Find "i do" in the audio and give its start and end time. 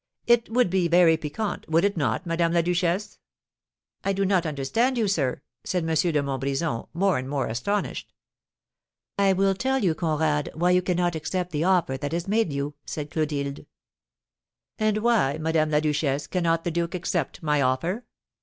4.03-4.25